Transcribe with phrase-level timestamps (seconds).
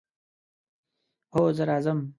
[1.33, 1.99] هو، زه راځم